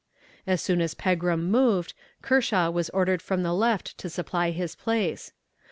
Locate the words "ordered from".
2.89-3.43